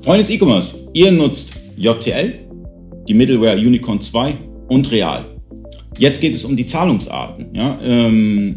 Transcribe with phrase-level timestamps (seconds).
[0.00, 2.34] Freunde des E-Commerce, ihr nutzt JTL,
[3.08, 4.34] die Middleware Unicorn 2
[4.68, 5.24] und Real.
[5.98, 7.46] Jetzt geht es um die Zahlungsarten.
[7.52, 7.78] Ja?
[7.82, 8.56] Ähm,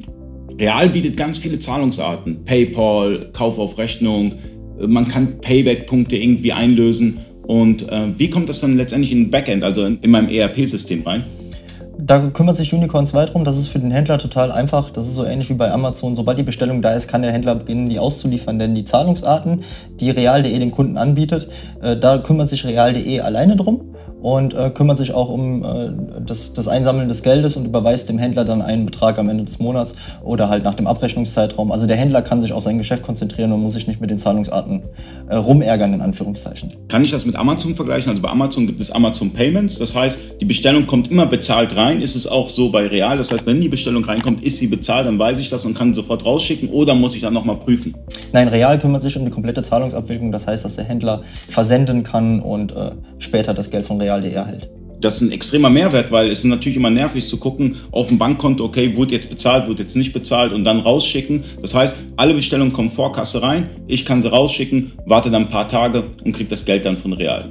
[0.59, 2.45] Real bietet ganz viele Zahlungsarten.
[2.45, 4.35] PayPal, Kauf auf Rechnung,
[4.79, 7.17] man kann Payback-Punkte irgendwie einlösen.
[7.47, 11.25] Und äh, wie kommt das dann letztendlich in Backend, also in, in meinem ERP-System rein?
[12.11, 13.45] Da kümmert sich Unicorn 2 drum.
[13.45, 14.89] Das ist für den Händler total einfach.
[14.89, 16.13] Das ist so ähnlich wie bei Amazon.
[16.17, 18.59] Sobald die Bestellung da ist, kann der Händler beginnen, die auszuliefern.
[18.59, 19.61] Denn die Zahlungsarten,
[20.01, 21.47] die real.de dem Kunden anbietet,
[21.81, 23.90] äh, da kümmert sich real.de alleine drum
[24.21, 25.91] und äh, kümmert sich auch um äh,
[26.25, 29.59] das, das, Einsammeln des Geldes und überweist dem Händler dann einen Betrag am Ende des
[29.59, 31.71] Monats oder halt nach dem Abrechnungszeitraum.
[31.71, 34.19] Also der Händler kann sich auf sein Geschäft konzentrieren und muss sich nicht mit den
[34.19, 34.83] Zahlungsarten
[35.27, 36.71] äh, rumärgern, in Anführungszeichen.
[36.87, 38.09] Kann ich das mit Amazon vergleichen?
[38.09, 42.01] Also bei Amazon gibt es Amazon Payments, das heißt, die Bestellung kommt immer bezahlt rein.
[42.01, 43.17] Ist es auch so bei Real?
[43.17, 45.93] Das heißt, wenn die Bestellung reinkommt, ist sie bezahlt, dann weiß ich das und kann
[45.93, 47.95] sofort rausschicken oder muss ich dann nochmal prüfen?
[48.33, 50.31] Nein, Real kümmert sich um die komplette Zahlungsabwicklung.
[50.31, 54.33] Das heißt, dass der Händler versenden kann und äh, später das Geld von Real Real.de
[54.33, 54.69] erhält.
[54.99, 58.19] Das ist ein extremer Mehrwert, weil es ist natürlich immer nervig zu gucken auf dem
[58.19, 61.43] Bankkonto, okay, wurde jetzt bezahlt, wurde jetzt nicht bezahlt und dann rausschicken.
[61.59, 65.49] Das heißt, alle Bestellungen kommen vor Kasse rein, ich kann sie rausschicken, warte dann ein
[65.49, 67.49] paar Tage und kriege das Geld dann von Real.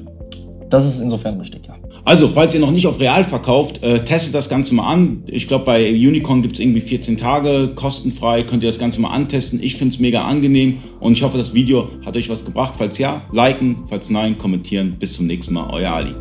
[0.69, 1.75] Das ist insofern richtig, ja.
[2.05, 5.23] Also, falls ihr noch nicht auf Real verkauft, äh, testet das Ganze mal an.
[5.27, 8.43] Ich glaube, bei Unicorn gibt es irgendwie 14 Tage kostenfrei.
[8.43, 9.61] Könnt ihr das Ganze mal antesten.
[9.63, 12.75] Ich finde es mega angenehm und ich hoffe, das Video hat euch was gebracht.
[12.77, 14.97] Falls ja, liken, falls nein, kommentieren.
[14.99, 16.15] Bis zum nächsten Mal, euer Ali.